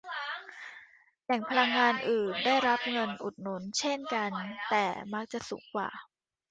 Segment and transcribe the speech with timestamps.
[1.23, 4.31] แหล่งพลังงานอื่นได้รับเงินอุดหนุนเช่นกัน
[4.69, 5.89] แต่มักจะสูงกว่า